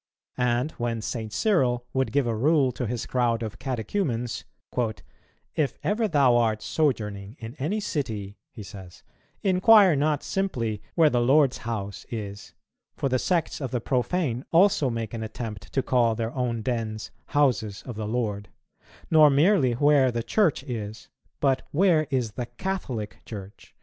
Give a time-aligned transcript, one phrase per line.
[0.39, 1.31] And when St.
[1.31, 4.45] Cyril would give a rule to his crowd of Catechumens,
[5.53, 9.03] "If ever thou art sojourning in any city," he says,
[9.43, 12.55] "inquire not simply where the Lord's house is,
[12.95, 17.11] (for the sects of the profane also make an attempt to call their own dens
[17.27, 18.49] houses of the Lord,)
[19.11, 21.09] nor merely where the Church is,
[21.39, 23.75] but where is the Catholic Church.